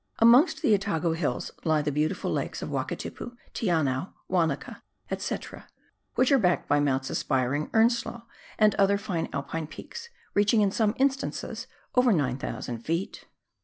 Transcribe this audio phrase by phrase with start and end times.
[0.17, 4.81] Amongst the Otago hills lie the beautiful lakes of Wakitipu, Te Anau, "Wanaka,
[5.15, 5.37] &c.,
[6.15, 8.23] which are backed by Mounts Aspiring, Earnslaw,
[8.57, 13.25] and other fine Alpine peaks, reaching in some instances over 9,000 ft.